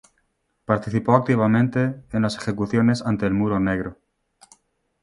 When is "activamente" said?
1.15-2.01